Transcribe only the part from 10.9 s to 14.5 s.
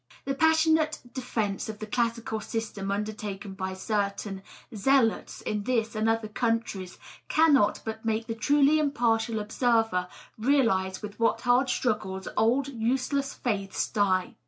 with what hard struggles old useless faiths die.